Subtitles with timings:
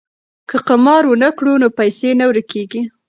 [0.49, 2.81] که قمار ونه کړو نو پیسې نه ورکيږي.